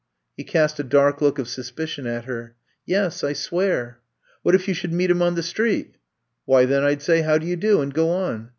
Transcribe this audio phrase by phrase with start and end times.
[0.35, 2.55] He cast a dark look of suspicion at her.
[2.87, 3.99] *'Yes, I swear."
[4.45, 7.03] ^*What if you should meet him on the street f ''^* Why, then, I 'd
[7.03, 8.49] say how do you do, and go on.